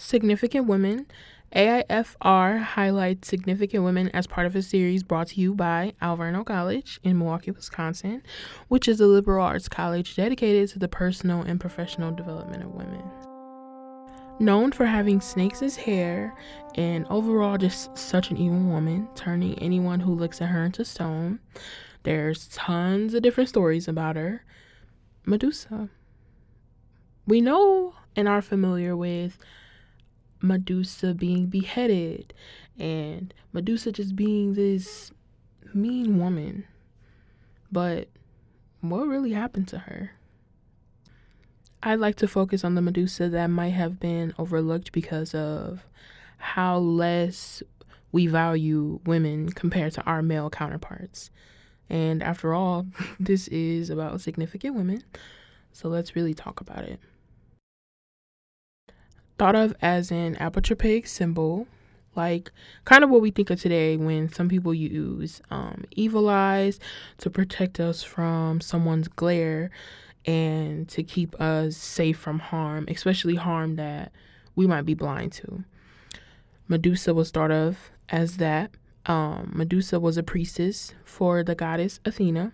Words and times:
Significant 0.00 0.66
Women. 0.66 1.06
AIFR 1.54 2.62
highlights 2.62 3.28
significant 3.28 3.84
women 3.84 4.08
as 4.10 4.26
part 4.26 4.46
of 4.46 4.56
a 4.56 4.62
series 4.62 5.02
brought 5.02 5.26
to 5.28 5.40
you 5.40 5.54
by 5.54 5.92
Alverno 6.00 6.42
College 6.42 6.98
in 7.02 7.18
Milwaukee, 7.18 7.50
Wisconsin, 7.50 8.22
which 8.68 8.88
is 8.88 8.98
a 9.00 9.06
liberal 9.06 9.44
arts 9.44 9.68
college 9.68 10.16
dedicated 10.16 10.70
to 10.70 10.78
the 10.78 10.88
personal 10.88 11.42
and 11.42 11.60
professional 11.60 12.12
development 12.12 12.62
of 12.62 12.74
women. 12.74 13.02
Known 14.38 14.72
for 14.72 14.86
having 14.86 15.20
snakes 15.20 15.60
as 15.60 15.76
hair 15.76 16.34
and 16.76 17.06
overall 17.08 17.58
just 17.58 17.96
such 17.98 18.30
an 18.30 18.38
evil 18.38 18.58
woman, 18.58 19.06
turning 19.14 19.58
anyone 19.58 20.00
who 20.00 20.14
looks 20.14 20.40
at 20.40 20.48
her 20.48 20.64
into 20.64 20.82
stone, 20.82 21.40
there's 22.04 22.48
tons 22.48 23.12
of 23.12 23.22
different 23.22 23.50
stories 23.50 23.86
about 23.86 24.16
her. 24.16 24.44
Medusa. 25.26 25.90
We 27.26 27.42
know 27.42 27.96
and 28.16 28.28
are 28.28 28.40
familiar 28.40 28.96
with 28.96 29.38
Medusa 30.42 31.14
being 31.14 31.46
beheaded 31.46 32.32
and 32.78 33.34
Medusa 33.52 33.92
just 33.92 34.16
being 34.16 34.54
this 34.54 35.12
mean 35.74 36.18
woman. 36.18 36.64
But 37.70 38.08
what 38.80 39.06
really 39.06 39.32
happened 39.32 39.68
to 39.68 39.78
her? 39.78 40.12
I'd 41.82 42.00
like 42.00 42.16
to 42.16 42.28
focus 42.28 42.64
on 42.64 42.74
the 42.74 42.82
Medusa 42.82 43.28
that 43.28 43.46
might 43.48 43.70
have 43.70 43.98
been 44.00 44.34
overlooked 44.38 44.92
because 44.92 45.34
of 45.34 45.86
how 46.36 46.78
less 46.78 47.62
we 48.12 48.26
value 48.26 49.00
women 49.06 49.50
compared 49.50 49.92
to 49.94 50.02
our 50.02 50.20
male 50.22 50.50
counterparts. 50.50 51.30
And 51.88 52.22
after 52.22 52.54
all, 52.54 52.86
this 53.20 53.48
is 53.48 53.90
about 53.90 54.20
significant 54.20 54.74
women. 54.74 55.04
So 55.72 55.88
let's 55.88 56.16
really 56.16 56.34
talk 56.34 56.60
about 56.60 56.84
it 56.84 57.00
thought 59.40 59.56
of 59.56 59.74
as 59.80 60.10
an 60.10 60.36
apotropaic 60.36 61.08
symbol, 61.08 61.66
like 62.14 62.52
kind 62.84 63.02
of 63.02 63.08
what 63.08 63.22
we 63.22 63.30
think 63.30 63.48
of 63.48 63.58
today 63.58 63.96
when 63.96 64.28
some 64.28 64.50
people 64.50 64.74
use 64.74 65.40
um, 65.50 65.82
evil 65.92 66.28
eyes 66.28 66.78
to 67.16 67.30
protect 67.30 67.80
us 67.80 68.02
from 68.02 68.60
someone's 68.60 69.08
glare 69.08 69.70
and 70.26 70.86
to 70.90 71.02
keep 71.02 71.40
us 71.40 71.74
safe 71.74 72.18
from 72.18 72.38
harm, 72.38 72.84
especially 72.88 73.36
harm 73.36 73.76
that 73.76 74.12
we 74.56 74.66
might 74.66 74.84
be 74.84 74.92
blind 74.92 75.32
to. 75.32 75.64
Medusa 76.68 77.14
was 77.14 77.30
thought 77.30 77.50
of 77.50 77.90
as 78.10 78.36
that. 78.36 78.70
Um, 79.06 79.52
Medusa 79.54 79.98
was 79.98 80.18
a 80.18 80.22
priestess 80.22 80.92
for 81.02 81.42
the 81.42 81.54
goddess 81.54 81.98
Athena. 82.04 82.52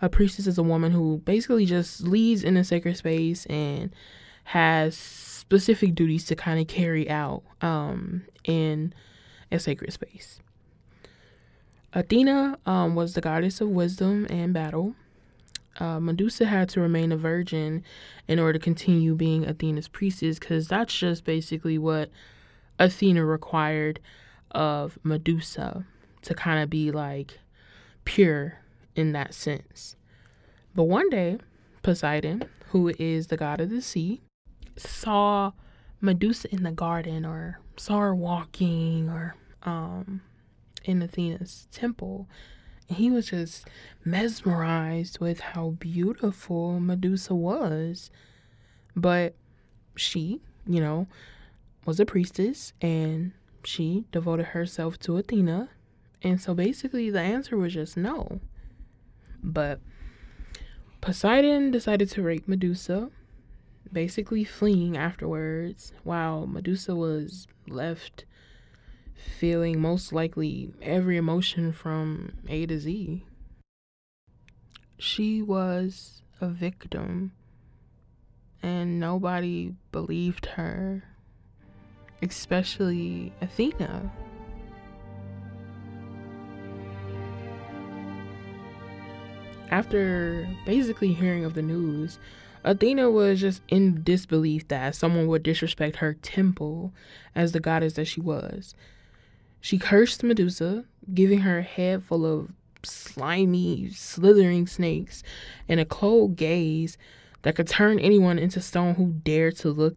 A 0.00 0.08
priestess 0.08 0.46
is 0.46 0.58
a 0.58 0.62
woman 0.62 0.92
who 0.92 1.20
basically 1.24 1.66
just 1.66 2.02
leads 2.02 2.44
in 2.44 2.56
a 2.56 2.62
sacred 2.62 2.96
space 2.96 3.46
and 3.46 3.92
has 4.44 5.27
specific 5.48 5.94
duties 5.94 6.26
to 6.26 6.36
kind 6.36 6.60
of 6.60 6.66
carry 6.66 7.08
out 7.08 7.42
um, 7.62 8.22
in 8.44 8.92
a 9.50 9.58
sacred 9.58 9.90
space. 9.94 10.40
Athena 11.94 12.58
um, 12.66 12.94
was 12.94 13.14
the 13.14 13.22
goddess 13.22 13.62
of 13.62 13.70
wisdom 13.70 14.26
and 14.28 14.52
battle. 14.52 14.94
Uh, 15.80 16.00
Medusa 16.00 16.44
had 16.44 16.68
to 16.68 16.82
remain 16.82 17.12
a 17.12 17.16
virgin 17.16 17.82
in 18.26 18.38
order 18.38 18.58
to 18.58 18.62
continue 18.62 19.14
being 19.14 19.46
Athena's 19.46 19.88
priestess 19.88 20.38
because 20.38 20.68
that's 20.68 20.94
just 20.94 21.24
basically 21.24 21.78
what 21.78 22.10
Athena 22.78 23.24
required 23.24 24.00
of 24.50 24.98
Medusa 25.02 25.86
to 26.20 26.34
kind 26.34 26.62
of 26.62 26.68
be 26.68 26.90
like 26.90 27.38
pure 28.04 28.58
in 28.94 29.12
that 29.12 29.32
sense. 29.32 29.96
But 30.74 30.84
one 30.84 31.08
day, 31.08 31.38
Poseidon, 31.82 32.44
who 32.66 32.92
is 32.98 33.28
the 33.28 33.38
god 33.38 33.62
of 33.62 33.70
the 33.70 33.80
sea, 33.80 34.20
saw 34.78 35.52
Medusa 36.00 36.52
in 36.52 36.62
the 36.62 36.72
garden 36.72 37.24
or 37.24 37.60
saw 37.76 37.98
her 38.00 38.14
walking 38.14 39.08
or 39.08 39.34
um, 39.62 40.22
in 40.84 41.02
Athena's 41.02 41.68
temple. 41.72 42.28
He 42.88 43.10
was 43.10 43.26
just 43.30 43.66
mesmerized 44.04 45.18
with 45.20 45.40
how 45.40 45.70
beautiful 45.70 46.80
Medusa 46.80 47.34
was. 47.34 48.10
But 48.96 49.34
she, 49.94 50.40
you 50.66 50.80
know, 50.80 51.06
was 51.84 52.00
a 52.00 52.06
priestess 52.06 52.72
and 52.80 53.32
she 53.64 54.04
devoted 54.12 54.46
herself 54.46 54.98
to 55.00 55.16
Athena. 55.18 55.68
And 56.22 56.40
so 56.40 56.54
basically 56.54 57.10
the 57.10 57.20
answer 57.20 57.56
was 57.56 57.74
just 57.74 57.96
no. 57.96 58.40
But 59.42 59.80
Poseidon 61.00 61.70
decided 61.70 62.10
to 62.10 62.22
rape 62.22 62.48
Medusa 62.48 63.10
basically 63.92 64.44
fleeing 64.44 64.96
afterwards, 64.96 65.92
while 66.04 66.46
Medusa 66.46 66.94
was 66.94 67.46
left 67.66 68.24
feeling 69.18 69.80
most 69.80 70.12
likely 70.12 70.72
every 70.80 71.16
emotion 71.16 71.72
from 71.72 72.32
A 72.48 72.66
to 72.66 72.78
Z. 72.78 73.24
She 74.98 75.42
was 75.42 76.22
a 76.40 76.48
victim, 76.48 77.32
and 78.62 78.98
nobody 78.98 79.74
believed 79.92 80.46
her, 80.46 81.04
especially 82.22 83.32
Athena. 83.40 84.12
After 89.70 90.48
basically 90.64 91.12
hearing 91.12 91.44
of 91.44 91.54
the 91.54 91.62
news, 91.62 92.18
Athena 92.64 93.10
was 93.10 93.40
just 93.40 93.62
in 93.68 94.02
disbelief 94.02 94.68
that 94.68 94.94
someone 94.94 95.26
would 95.26 95.42
disrespect 95.42 95.96
her 95.96 96.14
temple 96.14 96.92
as 97.34 97.52
the 97.52 97.60
goddess 97.60 97.94
that 97.94 98.06
she 98.06 98.20
was. 98.20 98.74
She 99.60 99.78
cursed 99.78 100.22
Medusa, 100.22 100.84
giving 101.12 101.40
her 101.40 101.58
a 101.58 101.62
head 101.62 102.02
full 102.02 102.26
of 102.26 102.50
slimy, 102.84 103.90
slithering 103.90 104.66
snakes 104.66 105.22
and 105.68 105.80
a 105.80 105.84
cold 105.84 106.36
gaze 106.36 106.96
that 107.42 107.56
could 107.56 107.68
turn 107.68 107.98
anyone 107.98 108.38
into 108.38 108.60
stone 108.60 108.94
who 108.94 109.12
dared 109.24 109.56
to 109.56 109.70
look 109.70 109.96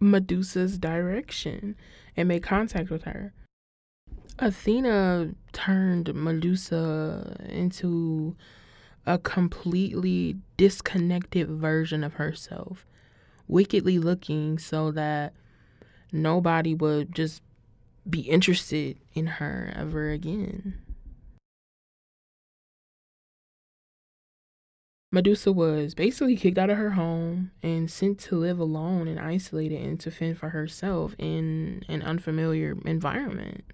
Medusa's 0.00 0.78
direction 0.78 1.76
and 2.16 2.28
make 2.28 2.42
contact 2.42 2.90
with 2.90 3.04
her. 3.04 3.32
Athena 4.38 5.34
turned 5.52 6.14
Medusa 6.14 7.36
into 7.48 8.36
a 9.10 9.18
completely 9.18 10.36
disconnected 10.56 11.48
version 11.48 12.04
of 12.04 12.14
herself, 12.14 12.86
wickedly 13.48 13.98
looking 13.98 14.56
so 14.56 14.92
that 14.92 15.32
nobody 16.12 16.74
would 16.74 17.12
just 17.12 17.42
be 18.08 18.20
interested 18.20 18.96
in 19.14 19.26
her 19.26 19.72
ever 19.74 20.10
again. 20.10 20.80
Medusa 25.12 25.50
was 25.50 25.96
basically 25.96 26.36
kicked 26.36 26.56
out 26.56 26.70
of 26.70 26.78
her 26.78 26.90
home 26.90 27.50
and 27.64 27.90
sent 27.90 28.20
to 28.20 28.36
live 28.36 28.60
alone 28.60 29.08
and 29.08 29.18
isolated 29.18 29.82
and 29.82 29.98
to 29.98 30.10
fend 30.12 30.38
for 30.38 30.50
herself 30.50 31.16
in 31.18 31.82
an 31.88 32.02
unfamiliar 32.02 32.76
environment. 32.84 33.64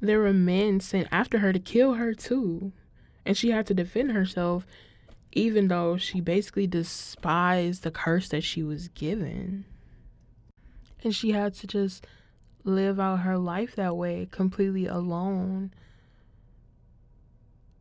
There 0.00 0.20
were 0.20 0.32
men 0.32 0.78
sent 0.78 1.08
after 1.10 1.40
her 1.40 1.52
to 1.52 1.58
kill 1.58 1.94
her 1.94 2.14
too, 2.14 2.72
and 3.24 3.36
she 3.36 3.50
had 3.50 3.66
to 3.66 3.74
defend 3.74 4.12
herself 4.12 4.66
even 5.32 5.68
though 5.68 5.96
she 5.96 6.20
basically 6.20 6.66
despised 6.66 7.82
the 7.82 7.90
curse 7.90 8.28
that 8.28 8.44
she 8.44 8.62
was 8.62 8.88
given. 8.88 9.64
And 11.02 11.14
she 11.14 11.32
had 11.32 11.54
to 11.54 11.66
just 11.66 12.06
live 12.64 13.00
out 13.00 13.20
her 13.20 13.38
life 13.38 13.74
that 13.76 13.96
way, 13.96 14.28
completely 14.30 14.86
alone. 14.86 15.72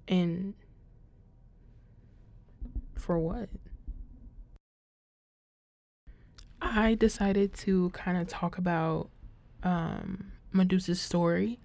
And 0.07 0.53
for 2.95 3.19
what? 3.19 3.49
I 6.61 6.95
decided 6.95 7.53
to 7.55 7.89
kind 7.89 8.17
of 8.17 8.27
talk 8.27 8.57
about 8.57 9.09
um, 9.61 10.31
Medusa's 10.53 11.01
story 11.01 11.59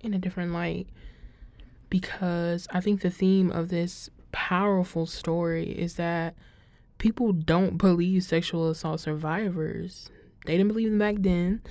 in 0.00 0.12
a 0.12 0.18
different 0.18 0.52
light 0.52 0.88
because 1.90 2.66
I 2.70 2.80
think 2.80 3.00
the 3.00 3.10
theme 3.10 3.50
of 3.50 3.68
this 3.68 4.10
powerful 4.32 5.06
story 5.06 5.70
is 5.70 5.94
that 5.94 6.34
people 6.98 7.32
don't 7.32 7.76
believe 7.76 8.24
sexual 8.24 8.68
assault 8.70 9.00
survivors. 9.00 10.10
They 10.46 10.56
didn't 10.56 10.68
believe 10.68 10.90
them 10.90 10.98
back 10.98 11.16
then. 11.18 11.62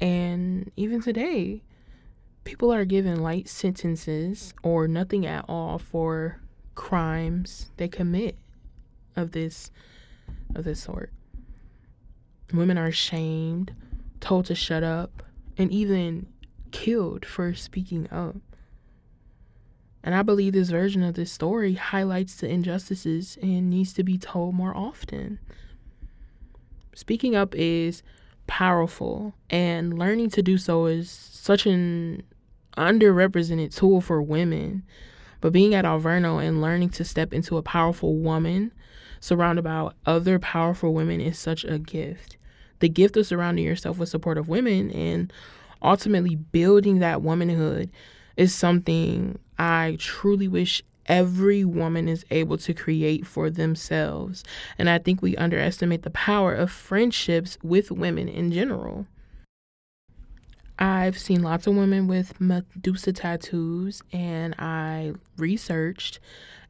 And 0.00 0.70
even 0.76 1.00
today, 1.02 1.62
people 2.44 2.72
are 2.72 2.84
given 2.84 3.20
light 3.20 3.48
sentences 3.48 4.54
or 4.62 4.88
nothing 4.88 5.26
at 5.26 5.44
all 5.48 5.78
for 5.78 6.40
crimes 6.74 7.70
they 7.76 7.88
commit 7.88 8.36
of 9.16 9.32
this 9.32 9.70
of 10.54 10.64
this 10.64 10.82
sort. 10.82 11.12
Women 12.52 12.78
are 12.78 12.90
shamed, 12.90 13.74
told 14.18 14.46
to 14.46 14.54
shut 14.54 14.82
up, 14.82 15.22
and 15.56 15.70
even 15.70 16.26
killed 16.72 17.24
for 17.24 17.54
speaking 17.54 18.08
up. 18.10 18.36
And 20.02 20.14
I 20.14 20.22
believe 20.22 20.54
this 20.54 20.70
version 20.70 21.02
of 21.02 21.14
this 21.14 21.30
story 21.30 21.74
highlights 21.74 22.36
the 22.36 22.48
injustices 22.48 23.36
and 23.42 23.68
needs 23.68 23.92
to 23.94 24.02
be 24.02 24.16
told 24.16 24.54
more 24.54 24.74
often. 24.74 25.38
Speaking 26.94 27.34
up 27.34 27.54
is 27.54 28.02
powerful, 28.46 29.34
and 29.48 29.98
learning 29.98 30.30
to 30.30 30.42
do 30.42 30.58
so 30.58 30.86
is 30.86 31.10
such 31.10 31.66
an 31.66 32.22
underrepresented 32.76 33.74
tool 33.74 34.00
for 34.00 34.22
women. 34.22 34.82
But 35.40 35.52
being 35.52 35.74
at 35.74 35.84
Alverno 35.84 36.42
and 36.42 36.60
learning 36.60 36.90
to 36.90 37.04
step 37.04 37.32
into 37.32 37.56
a 37.56 37.62
powerful 37.62 38.16
woman 38.16 38.72
surrounded 39.20 39.62
by 39.62 39.90
other 40.06 40.38
powerful 40.38 40.92
women 40.94 41.20
is 41.20 41.38
such 41.38 41.64
a 41.64 41.78
gift. 41.78 42.36
The 42.80 42.88
gift 42.88 43.16
of 43.16 43.26
surrounding 43.26 43.64
yourself 43.64 43.98
with 43.98 44.08
supportive 44.08 44.48
women 44.48 44.90
and 44.90 45.32
ultimately 45.82 46.36
building 46.36 46.98
that 46.98 47.22
womanhood 47.22 47.90
is 48.36 48.54
something 48.54 49.38
I 49.60 49.96
truly 49.98 50.48
wish 50.48 50.82
every 51.04 51.66
woman 51.66 52.08
is 52.08 52.24
able 52.30 52.56
to 52.56 52.72
create 52.72 53.26
for 53.26 53.50
themselves. 53.50 54.42
And 54.78 54.88
I 54.88 54.96
think 54.96 55.20
we 55.20 55.36
underestimate 55.36 56.02
the 56.02 56.10
power 56.10 56.54
of 56.54 56.70
friendships 56.70 57.58
with 57.62 57.90
women 57.90 58.26
in 58.26 58.52
general. 58.52 59.06
I've 60.78 61.18
seen 61.18 61.42
lots 61.42 61.66
of 61.66 61.76
women 61.76 62.06
with 62.06 62.40
Medusa 62.40 63.12
tattoos, 63.12 64.00
and 64.14 64.54
I 64.58 65.12
researched 65.36 66.20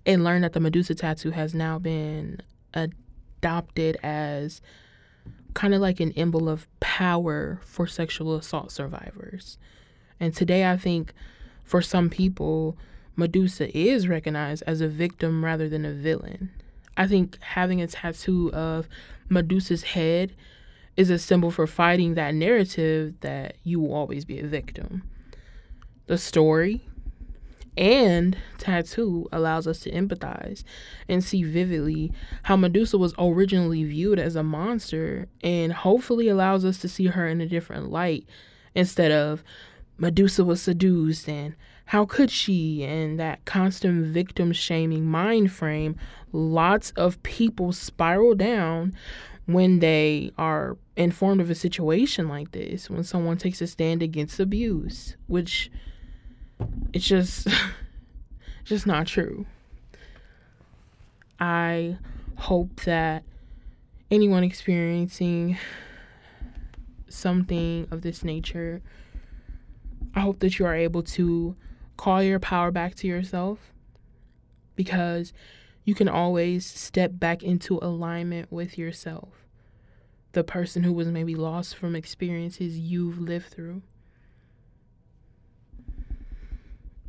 and 0.04 0.24
learned 0.24 0.42
that 0.42 0.54
the 0.54 0.58
Medusa 0.58 0.96
tattoo 0.96 1.30
has 1.30 1.54
now 1.54 1.78
been 1.78 2.40
adopted 2.74 3.98
as 4.02 4.60
kind 5.54 5.74
of 5.74 5.80
like 5.80 6.00
an 6.00 6.10
emblem 6.12 6.48
of 6.48 6.66
power 6.80 7.60
for 7.64 7.86
sexual 7.86 8.34
assault 8.34 8.72
survivors. 8.72 9.58
And 10.18 10.34
today, 10.34 10.68
I 10.68 10.76
think 10.76 11.14
for 11.70 11.80
some 11.80 12.10
people, 12.10 12.76
Medusa 13.14 13.78
is 13.78 14.08
recognized 14.08 14.64
as 14.66 14.80
a 14.80 14.88
victim 14.88 15.44
rather 15.44 15.68
than 15.68 15.84
a 15.84 15.92
villain. 15.92 16.50
I 16.96 17.06
think 17.06 17.40
having 17.40 17.80
a 17.80 17.86
tattoo 17.86 18.52
of 18.52 18.88
Medusa's 19.28 19.84
head 19.84 20.34
is 20.96 21.10
a 21.10 21.18
symbol 21.18 21.52
for 21.52 21.68
fighting 21.68 22.14
that 22.14 22.34
narrative 22.34 23.14
that 23.20 23.54
you 23.62 23.78
will 23.78 23.94
always 23.94 24.24
be 24.24 24.40
a 24.40 24.48
victim. 24.48 25.04
The 26.08 26.18
story 26.18 26.82
and 27.76 28.36
tattoo 28.58 29.28
allows 29.30 29.68
us 29.68 29.78
to 29.82 29.92
empathize 29.92 30.64
and 31.08 31.22
see 31.22 31.44
vividly 31.44 32.12
how 32.42 32.56
Medusa 32.56 32.98
was 32.98 33.14
originally 33.16 33.84
viewed 33.84 34.18
as 34.18 34.34
a 34.34 34.42
monster 34.42 35.28
and 35.40 35.72
hopefully 35.72 36.26
allows 36.26 36.64
us 36.64 36.78
to 36.78 36.88
see 36.88 37.06
her 37.06 37.28
in 37.28 37.40
a 37.40 37.46
different 37.46 37.92
light 37.92 38.26
instead 38.74 39.12
of 39.12 39.44
Medusa 40.00 40.44
was 40.44 40.62
seduced 40.62 41.28
and 41.28 41.54
how 41.86 42.06
could 42.06 42.30
she? 42.30 42.82
And 42.84 43.18
that 43.20 43.44
constant 43.44 44.06
victim 44.06 44.52
shaming 44.52 45.04
mind 45.04 45.52
frame 45.52 45.96
lots 46.32 46.90
of 46.92 47.22
people 47.22 47.72
spiral 47.72 48.34
down 48.34 48.94
when 49.46 49.80
they 49.80 50.32
are 50.38 50.76
informed 50.96 51.40
of 51.40 51.50
a 51.50 51.54
situation 51.54 52.28
like 52.28 52.52
this 52.52 52.88
when 52.88 53.02
someone 53.02 53.36
takes 53.36 53.60
a 53.60 53.66
stand 53.66 54.02
against 54.02 54.38
abuse 54.38 55.16
which 55.26 55.70
it's 56.92 57.06
just 57.06 57.48
just 58.64 58.86
not 58.86 59.06
true. 59.06 59.46
I 61.38 61.98
hope 62.36 62.82
that 62.84 63.24
anyone 64.10 64.44
experiencing 64.44 65.58
something 67.08 67.88
of 67.90 68.02
this 68.02 68.22
nature 68.22 68.82
i 70.14 70.20
hope 70.20 70.40
that 70.40 70.58
you 70.58 70.66
are 70.66 70.74
able 70.74 71.02
to 71.02 71.56
call 71.96 72.22
your 72.22 72.38
power 72.38 72.70
back 72.70 72.94
to 72.94 73.06
yourself 73.06 73.72
because 74.74 75.34
you 75.84 75.94
can 75.94 76.08
always 76.08 76.64
step 76.64 77.10
back 77.14 77.42
into 77.42 77.78
alignment 77.82 78.50
with 78.50 78.78
yourself, 78.78 79.44
the 80.32 80.44
person 80.44 80.82
who 80.82 80.92
was 80.92 81.08
maybe 81.08 81.34
lost 81.34 81.76
from 81.76 81.94
experiences 81.94 82.78
you've 82.78 83.18
lived 83.18 83.48
through. 83.48 83.82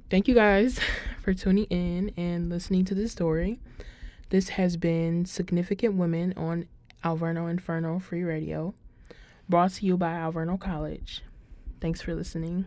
Thank 0.09 0.27
you 0.27 0.36
guys 0.36 0.80
for 1.21 1.33
tuning 1.33 1.65
in 1.65 2.12
and 2.18 2.50
listening 2.50 2.83
to 2.86 2.95
this 2.95 3.13
story. 3.13 3.59
This 4.30 4.50
has 4.50 4.75
been 4.75 5.25
Significant 5.25 5.95
Women 5.95 6.33
on 6.36 6.65
Alverno 7.03 7.50
Inferno 7.50 8.00
Free 8.00 8.24
Radio, 8.24 8.74
brought 9.48 9.71
to 9.74 9.86
you 9.86 9.95
by 9.95 10.13
Alverno 10.13 10.59
College. 10.59 11.24
Thanks 11.80 12.01
for 12.01 12.13
listening. 12.13 12.65